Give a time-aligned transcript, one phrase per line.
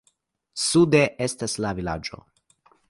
[0.61, 2.23] Sude estas la vilaĝo.